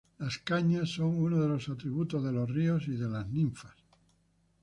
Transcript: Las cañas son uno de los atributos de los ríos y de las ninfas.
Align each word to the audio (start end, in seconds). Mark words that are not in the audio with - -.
Las 0.17 0.39
cañas 0.39 0.89
son 0.89 1.09
uno 1.15 1.39
de 1.43 1.47
los 1.47 1.69
atributos 1.69 2.23
de 2.23 2.31
los 2.31 2.49
ríos 2.49 2.87
y 2.87 2.93
de 2.93 3.07
las 3.07 3.27
ninfas. 3.29 3.75